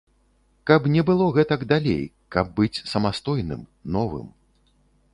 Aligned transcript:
Каб 0.69 0.87
не 0.93 1.01
было 1.09 1.27
гэтак 1.35 1.67
далей, 1.73 2.01
каб 2.37 2.45
быць 2.61 2.81
самастойным, 2.95 3.61
новым. 3.99 4.27